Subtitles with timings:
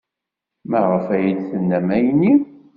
[0.69, 2.33] Maɣef ay d-tennam ayenni?